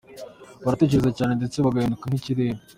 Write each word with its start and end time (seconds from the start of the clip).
Baratekereza 0.63 1.11
cyane 1.17 1.33
ndetse 1.39 1.57
bagahinduka 1.65 2.05
nk’ikirere. 2.07 2.59